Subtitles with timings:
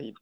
[0.00, 0.14] はい、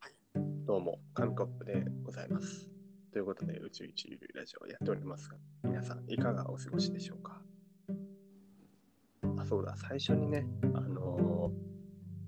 [0.67, 2.69] どうも、紙コップでございます。
[3.13, 7.41] ということで、宇宙一流ラジオをやっておりますが、皆さん、いかがお過ごしでしょうか？
[9.37, 10.45] あ、そうだ、最初にね、
[10.75, 11.53] あの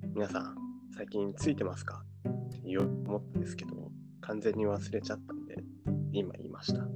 [0.05, 0.55] ー皆さん、
[0.97, 2.05] 最近ついてますか？
[2.29, 3.91] って言おうと思ったんですけど、
[4.21, 5.57] 完全に忘れちゃったんで、
[6.13, 6.87] 今言いました。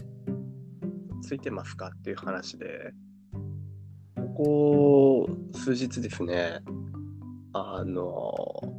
[1.20, 1.90] ついてますか？
[1.92, 2.92] っていう話で、
[4.14, 6.60] ここ数日ですね、
[7.52, 8.73] あのー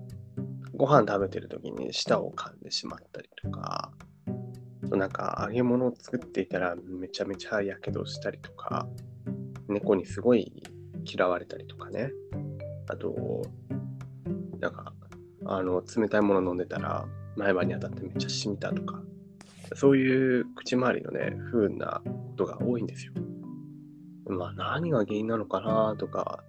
[0.76, 3.92] ご飯食べてる時に舌を噛んでしまったりとか、
[4.92, 8.88] なんか揚げ物を作っていたらめちゃめちゃやけどしたりとか、
[9.68, 10.64] 猫にすごい
[11.06, 12.12] 嫌われたりとかね。
[12.88, 13.42] あと、
[14.60, 14.94] なんか、
[15.46, 19.02] あの、冷たいもの飲んでたら前歯に当たってめっちゃ染みたとか、
[19.76, 23.14] そういう口周りのね、不運なことが多いんですよ。
[24.28, 26.44] まあ何が原因なのかなとか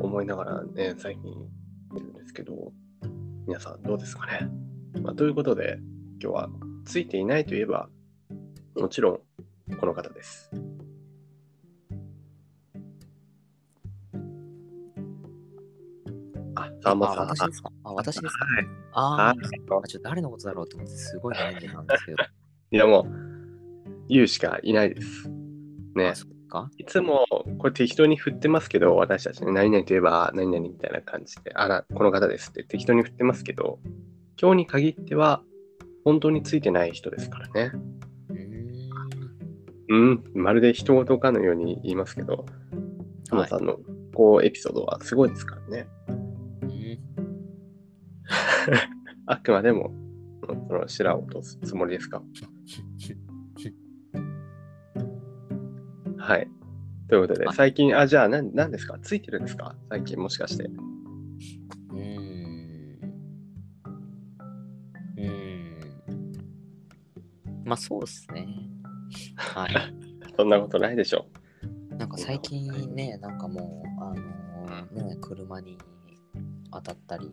[0.00, 2.72] 思いながらね、最近言ってるんですけど、
[3.46, 4.48] 皆さんどうですかね、
[5.02, 5.78] まあ、ということで、
[6.20, 6.48] 今日は
[6.84, 7.88] ついていないといえば、
[8.76, 9.22] もちろ
[9.70, 10.50] んこの方です。
[16.56, 17.28] あ、サーモンさん。
[17.28, 17.70] あ、私ですか？
[17.84, 18.44] あ、私ですか？
[18.46, 19.34] はい。
[19.34, 19.34] あ
[19.86, 22.18] ちょっと誰のことだろうと思って、すごい悩んでたんですけど。
[22.72, 25.28] いやもう、言うしかいないです。
[25.94, 26.14] ねあ、。
[26.14, 27.25] そっかいつも
[27.58, 33.78] これ適当に振ってますけど、私たちね、何々といえば何々みたいな感じで、あら、この方ですって適当に振ってますけど、
[34.40, 35.42] 今日に限っては、
[36.04, 37.72] 本当についてない人ですからね。
[38.30, 40.22] うーん。
[40.34, 42.46] うん、まるで人事かのように言いますけど、
[43.30, 43.78] 浜はいさんの
[44.14, 45.88] こうエピソードはすごいですからね。
[46.08, 46.56] うん
[49.26, 49.92] あくまでも、
[50.68, 52.22] その白を落とすつもりですか
[56.18, 56.48] はい。
[57.08, 58.98] ということで、はい最近、あ、じゃあ何、何ですか？
[59.00, 59.74] ついてるんですか？
[59.90, 60.64] 最近もしかして。
[60.64, 62.98] うーん。
[65.16, 65.76] うーん。
[67.64, 68.46] まあ、そうですね。
[69.36, 69.74] はい。
[70.36, 71.26] そんなことないでしょ
[71.90, 75.78] なんか最近ね、なんかもう、あのーね、車に
[76.72, 77.30] 当たったり、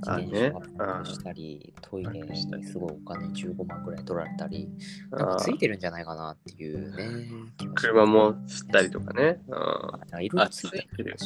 [0.00, 4.68] 自あ転ね車したり、トイレにしたりすごいお金15万ぐらい取られたり、
[5.12, 5.16] う。
[5.16, 7.52] なんかあついてるんじゃないかなっていうね。
[7.74, 9.40] 車も吸ったりとかね。
[9.48, 11.16] うんはいいろいろついてる。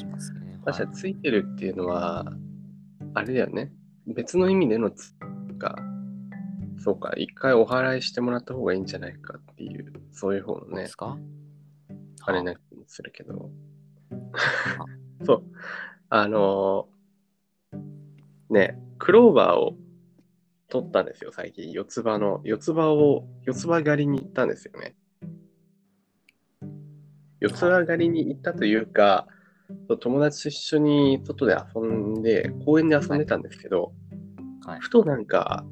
[0.64, 2.24] 確かについてるっていうのは、
[3.14, 3.72] あれだよね。
[4.06, 5.14] 別の意味でのつ
[5.58, 5.76] か、
[6.78, 11.16] そうか、一回お払いしてもらった方がいいんじゃないかっていう、そういう方のねです、か？
[12.24, 13.50] あれな気もするけど。
[14.10, 14.84] あ
[15.24, 15.42] そう。
[16.08, 16.91] あのー
[18.52, 19.76] ね、クローバーを
[20.68, 21.72] 取ったんですよ、最近。
[21.72, 24.94] 四つ葉の、四つ葉を、四つ葉狩りに行ったんですよね。
[27.40, 29.26] 四つ葉狩りに行ったというか、
[30.00, 33.92] 友達と一緒に外で遊んで、公園で遊んでたんですけど、
[34.64, 35.64] はいふとなんか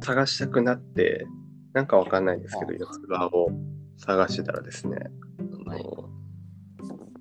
[0.00, 1.26] 探したくなって、
[1.72, 3.48] なんかわかんないですけど、あ四つ葉を
[3.96, 4.98] 探してたらですね、
[5.66, 6.08] あはいの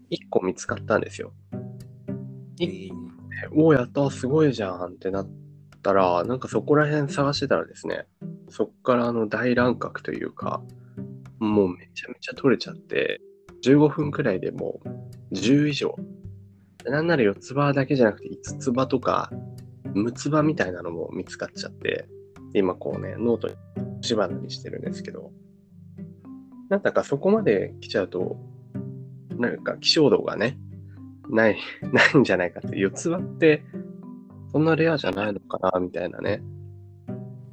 [0.09, 1.33] 一個見つかったんですよ。
[2.59, 3.12] えー
[3.55, 5.29] おお、やった、すごいじゃんってなっ
[5.81, 8.05] たら、なんかそこら辺探してたらですね、
[8.49, 10.61] そっからあの大乱獲というか、
[11.39, 13.21] もうめちゃめちゃ取れちゃって、
[13.63, 14.79] 15分くらいでも
[15.31, 15.95] う10以上。
[16.85, 19.31] なんなら四つ葉だけじゃなくて五つ葉とか
[19.93, 22.07] 六つ葉みたいなのも見つかっちゃって、
[22.53, 23.55] 今こうね、ノートに
[24.01, 25.31] 縛りにしてるんですけど、
[26.69, 28.37] なんだかそこまで来ちゃうと、
[29.37, 30.57] なんか希少度がね、
[31.29, 31.57] ない、
[31.91, 33.63] ないんじゃないかって、四つ葉って、
[34.51, 36.41] そんなレアじゃないのかな、みたいなね、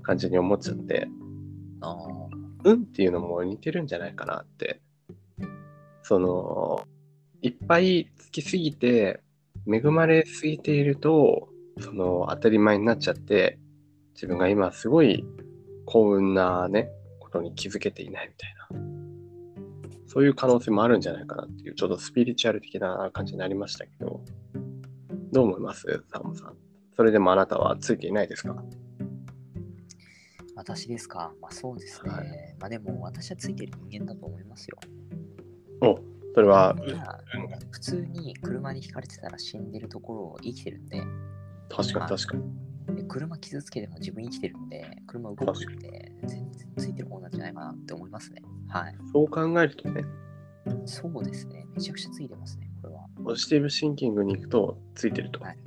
[0.03, 1.09] 感じに思っちゃって、
[1.81, 2.21] あー
[2.65, 4.81] 運っていうのも似てるんじゃないかなって。
[6.03, 6.85] その、
[7.43, 9.21] いっぱいつきすぎて、
[9.67, 11.49] 恵まれすぎていると、
[11.79, 13.59] その当たり前になっちゃって、
[14.15, 15.25] 自分が今すごい
[15.87, 18.90] 幸運なね、ことに気づけていないみたいな。
[20.13, 24.21] そういう可能性もあるんじゃないかなっていう、ちょっとスピリチュアル的な感じになりましたけど、
[25.31, 26.03] どう思います？
[26.13, 26.57] サーモンさん。
[26.97, 28.61] それでもあなたはついていないですか？
[30.57, 31.33] 私ですか？
[31.41, 32.11] まあそうですね。
[32.11, 32.27] はい
[32.59, 34.79] まあでも私はついてる人間だと思いますよ。
[35.81, 36.01] お、
[36.35, 36.75] それは、
[37.71, 41.05] 普通に車にひかれてたら死んでるところを生きてるんで、
[41.69, 42.43] 確かに確かに。
[42.43, 42.49] で
[43.09, 48.43] 車傷つけても自分生きてるんで、車動くんで、全然ついてる方なんじゃないかなって思いますね。
[48.69, 48.95] はい。
[49.13, 50.05] そう考えるとね、
[50.85, 51.67] そうですね。
[51.75, 53.07] めちゃくちゃついてますね、これは。
[53.25, 55.41] ポジティブシンキングに行くとついてると。
[55.41, 55.59] はい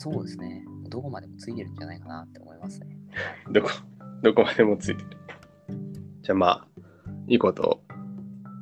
[0.00, 0.64] そうですね。
[0.88, 2.96] どこまでもついてるんじゃないかなって思いますね。
[3.52, 3.68] どこ、
[4.24, 5.10] どこまでもついてる。
[6.22, 6.66] じゃあまあ、
[7.26, 7.82] いいこと、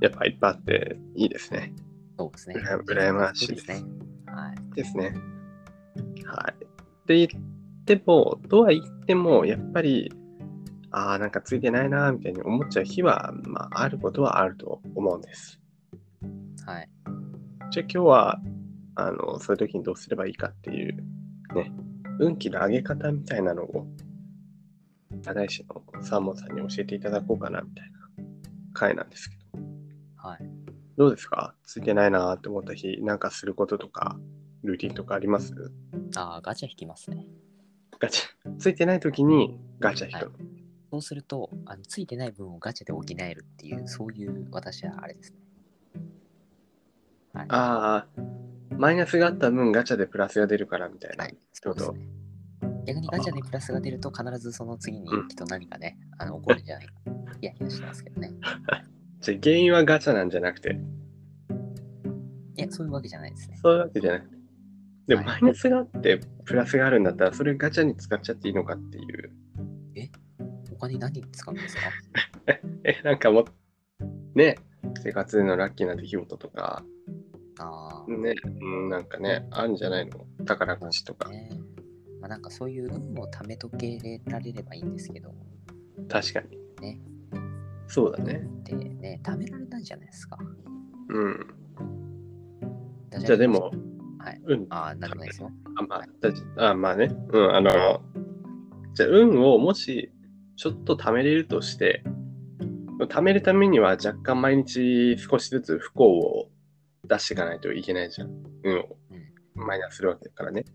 [0.01, 1.73] やっぱいっぱいあっていいですね。
[2.19, 2.57] そうですね。
[2.59, 3.85] うら羨ましいですね。
[4.27, 4.75] はい。
[4.75, 5.15] ですね。
[6.25, 6.65] はい。
[6.65, 6.67] っ
[7.07, 7.29] て言
[7.95, 10.13] っっても、とは言っても、やっぱり、
[10.91, 15.61] ああ、なんかついてないな、みたいに思っちゃう日は、まあ、あることはあると思うんです。
[16.67, 16.89] はい。
[17.71, 18.41] じゃあ今日は、
[18.97, 20.97] あの、そういう時にどうすればいいかっていう、
[21.55, 21.73] ね、
[22.19, 23.87] 運気の上げ方みたいなのを、
[25.23, 27.99] 占い師のサーモンさんに教えていただこうかな、みたいな
[28.73, 29.63] 回なんですけど。
[30.17, 30.39] はい。
[30.97, 31.55] どうですか？
[31.65, 34.19] ついてないなって思った日、なんかすることとか、
[34.65, 35.55] ルーティンとかあります？
[36.17, 37.27] ああ、ガチャ引きますね。
[37.99, 38.57] ガチャ。
[38.59, 40.33] ついてない時にガチャ引く。
[40.91, 45.39] そうすると、あのついてない分をガチャで補えるっていう、そういう私はあれですね。
[47.35, 47.47] はい。
[47.51, 48.07] ああ、
[48.77, 51.25] マイナスがあった分ガチャでプラスが出るからみたいな。
[51.25, 52.01] はい、そうですね。
[52.87, 56.93] 逆にガチャでプラスが出ると、必ずその次にうんきっと何かね、あの起こるんじゃないか。
[57.41, 58.33] いやいやしてますけどね。
[59.21, 60.81] じゃあ原因はガチャなんじゃなくて、
[62.57, 63.59] いや、そういうわけじゃないですね。
[63.63, 64.38] そういうわけじゃなくて。
[65.09, 69.33] でもはいマイナスがあってプラスがあるんだったら、それガチャに使っちゃっていいのかっていう。
[70.73, 71.83] お金何に使うんですか？
[72.85, 73.45] え、なんかもう、
[74.39, 74.57] ね、
[75.03, 76.85] 生活でのラッキーな出来事とか、
[77.59, 80.25] ああ、ね、うんなんかね、あるんじゃないの？
[80.45, 81.29] 宝くじとか。
[81.31, 81.51] ね。
[82.21, 85.35] まあなんかそういう運を貯めとけられればいいんですけど、
[86.09, 86.59] 確かに。
[86.81, 87.01] ね。
[87.89, 88.47] そうだね。
[88.65, 90.39] でね、貯められないじゃないですか。
[91.09, 91.47] うん。
[93.19, 93.73] じゃあでも、
[94.19, 94.41] はい。
[94.47, 94.67] うん。
[94.71, 95.51] ああ、なるほどですよ。
[95.77, 97.15] あ、まあ、あまあね。
[97.33, 97.71] うん、あの、
[98.95, 100.11] じゃあ運をもし
[100.57, 102.03] ちょっと貯めれるとして、
[103.09, 106.51] 貯めるためには若干毎日少しずつ不幸を
[107.07, 108.31] 出していかないといけないじゃん。
[108.65, 108.97] 運を
[109.55, 110.65] マイナスするわけだからね。
[110.65, 110.73] じ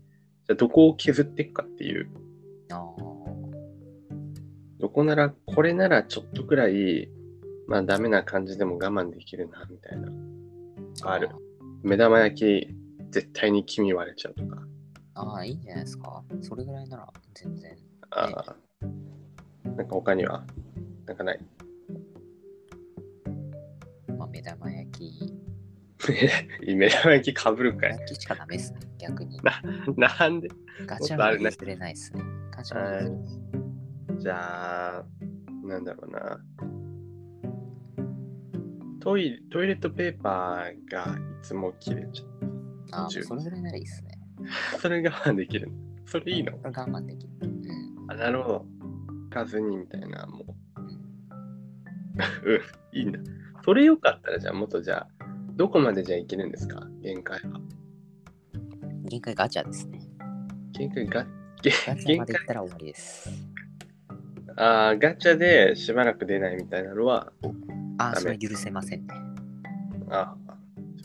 [0.50, 2.08] ゃあどこを削っていくかっていう。
[4.80, 7.08] どこなら、これならちょっとくらい、
[7.66, 10.08] まあダメな感じでも我慢できるな、みたいな。
[11.02, 11.30] ある
[11.82, 12.74] 目玉焼き、
[13.14, 14.60] 絶対に黄身割れちゃうとか。
[15.14, 16.24] ああ、いいんじゃないですか。
[16.40, 17.76] それぐらいなら全然。
[18.10, 18.56] ああ。
[19.68, 20.44] なんか他には、
[21.06, 21.40] なんかない？
[24.18, 25.32] まあ、目玉焼き。
[26.74, 27.90] 目玉焼きかぶるかい。
[27.90, 29.38] 焼きしかダメですね、逆に。
[29.96, 30.48] なんで？
[30.84, 32.22] ガチャは譲れないですね。
[32.50, 34.20] ガチャは譲れない。
[34.22, 35.04] じゃあ、
[35.64, 36.44] なんだろうな。
[38.98, 42.33] トイトイレットペーパーがいつも切れちゃあ
[42.94, 44.18] あ、それぐらいならいいですね。
[44.38, 44.44] う。
[44.80, 45.74] それ我慢できるの？
[46.06, 46.52] それいいの？
[46.52, 47.32] これ我慢できる。
[47.42, 48.10] うん。
[48.10, 48.66] あ、なるほど。
[49.24, 50.44] 行かずにみたいな、も
[50.78, 50.90] うんう。
[52.94, 53.18] うん、いいんだ。
[53.64, 55.08] それよかったら、じゃあ、もっとじゃあ、
[55.56, 56.86] どこまでじゃあいけるんですか？
[57.00, 57.60] 限界は。
[59.06, 60.00] 限界ガチャですね。
[60.72, 61.24] 限界が、
[61.58, 63.30] ガチャ限界までいったら終わりです。
[64.56, 67.32] あーガチャでしばらく出ないみたいなのは、
[67.98, 69.14] ああ、それ許せませんね。
[70.10, 70.36] あ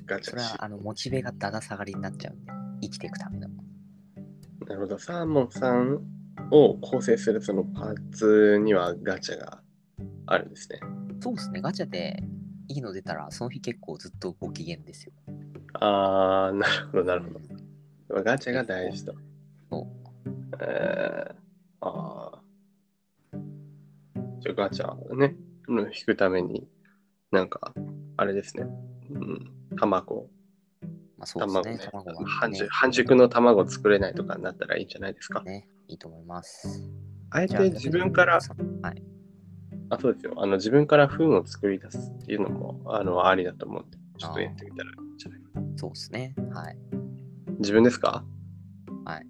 [0.09, 2.51] ガチそれは、あの、モチベがだだ下がりになっちゃうんで、
[2.81, 3.47] 生きていくための。
[4.67, 4.97] なるほど。
[4.97, 6.00] サーモンさん
[6.51, 9.61] を構成するそのパーツにはガチャが
[10.25, 10.79] あるんですね。
[11.21, 12.23] そうですね、ガチャで
[12.67, 15.13] いいの出たら、その日結構ずっとご機嫌ですよ。
[15.73, 18.23] あー、なるほど、なるほど。
[18.23, 19.13] ガチャが大事と。
[19.69, 19.88] そう
[20.62, 21.35] えー、
[21.81, 23.39] あー。
[24.41, 25.35] じゃあガチャね、
[25.67, 26.67] うん引くために、
[27.31, 27.73] なんか、
[28.17, 28.63] あれですね。
[29.12, 30.29] うん、卵。
[31.17, 32.69] まあそうですね、卵ね半熟。
[32.71, 35.41] 半熟の卵作れないとかになったらいいんじゃないですか？
[35.43, 36.89] ね、いいと思います。
[37.31, 38.39] あえて自分から、
[38.81, 39.03] はい。
[39.89, 40.33] あ、そうですよ。
[40.38, 45.67] あの、自分から糞を作り出すっていうのも、あの、ありだと思って、ちょっとやってみたらいいんじゃないかな。
[45.77, 46.36] そうですね。
[46.51, 46.77] はい。
[47.59, 48.24] 自分ですか？
[49.05, 49.27] はい。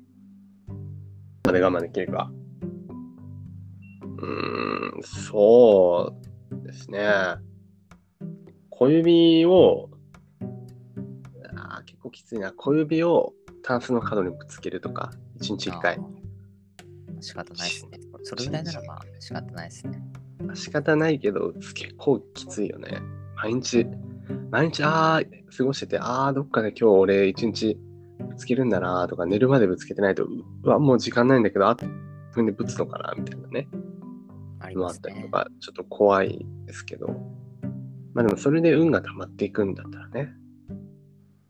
[1.46, 2.32] まで我慢できるか？
[4.04, 6.14] うーん、そ
[6.52, 7.08] うですね。
[8.70, 9.90] 小指を、
[12.10, 12.52] 構きついな。
[12.52, 16.00] 小指をタンスの角にぶつけるとか、一日一回あ。
[16.00, 18.00] ー仕方ないですね。
[18.24, 20.02] それぐらいならまあ仕方ないですね。
[20.54, 23.02] 仕方ないけど、結構きついよね。
[23.36, 23.86] 毎日、
[24.52, 25.22] 毎日、ああ、
[25.56, 27.78] 過ごしてて、ああ、どっかで今日俺一日
[28.20, 31.86] ぶつけるんだなとか、寝るまでぶつけてないと、うわ、もう時間ないんだけど、あと
[32.34, 33.68] 分でぶつのかなみたいなね。
[34.60, 35.00] ありますね。
[35.12, 37.08] ったりとか、ちょっと怖いですけど。
[38.14, 40.30] まあでも、それで運が溜まっていくんだったらね。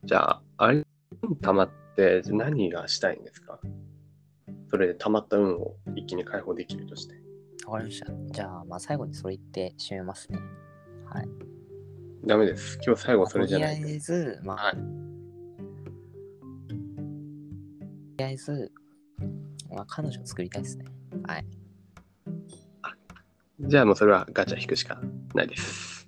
[0.03, 0.85] じゃあ、あれ、
[1.23, 3.61] 運溜まって何がしたいんですか？
[4.69, 7.15] それで溜まった運を一気に解放できるとして。
[7.65, 8.11] わかりました。
[8.31, 10.39] じゃあ、まあ最後にそれ言って締めますね。
[11.05, 11.29] はい。
[12.25, 12.77] ダメです。
[12.85, 14.79] 今日最後それじゃないとりあえず、まあ、はいと
[18.17, 18.71] りあえず、
[19.69, 20.83] まあ、彼女を作りたいですね。
[21.25, 21.45] はい。
[23.61, 24.99] じゃあもうそれはガチャ引くしか
[25.33, 25.98] ないです。